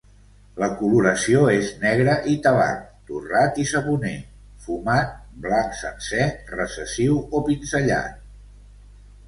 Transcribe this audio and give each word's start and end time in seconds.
La 0.61 0.67
coloració 0.77 1.41
és 1.55 1.67
negra 1.83 2.15
i 2.31 2.37
tabac, 2.47 2.81
torrat 3.11 3.61
i 3.65 3.67
saboner, 3.73 4.15
fumat, 4.65 5.13
blanc 5.47 5.79
sencer 5.83 6.25
recessiu 6.57 7.23
o 7.43 7.47
pinzellat. 7.53 8.21